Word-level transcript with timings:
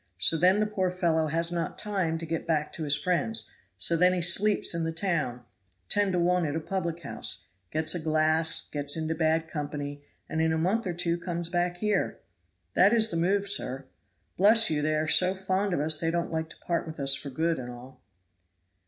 So 0.17 0.35
then 0.35 0.59
the 0.59 0.65
poor 0.65 0.89
fellow 0.89 1.27
has 1.27 1.51
not 1.51 1.77
time 1.77 2.17
to 2.17 2.25
get 2.25 2.47
back 2.47 2.73
to 2.73 2.85
his 2.85 2.95
friends, 2.97 3.51
so 3.77 3.95
then 3.95 4.13
he 4.13 4.19
sleeps 4.21 4.73
in 4.73 4.83
the 4.83 4.91
town, 4.91 5.43
ten 5.89 6.11
to 6.11 6.17
one 6.17 6.43
at 6.47 6.55
a 6.55 6.59
public 6.59 7.03
house; 7.03 7.45
gets 7.69 7.93
a 7.93 7.99
glass, 7.99 8.67
gets 8.71 8.97
into 8.97 9.13
bad 9.13 9.47
company, 9.47 10.01
and 10.27 10.41
in 10.41 10.51
a 10.51 10.57
month 10.57 10.87
or 10.87 10.93
two 10.95 11.19
comes 11.19 11.49
back 11.49 11.77
here. 11.77 12.17
That 12.73 12.93
is 12.93 13.11
the 13.11 13.17
move, 13.17 13.47
sir. 13.47 13.85
Bless 14.37 14.71
you, 14.71 14.81
they 14.81 14.95
are 14.95 15.07
so 15.07 15.35
fond 15.35 15.71
of 15.71 15.79
us 15.79 15.99
they 15.99 16.09
don't 16.09 16.31
like 16.33 16.49
to 16.49 16.57
part 16.57 16.87
with 16.87 16.99
us 16.99 17.13
for 17.13 17.29
good 17.29 17.59
and 17.59 17.69
all." 17.69 18.01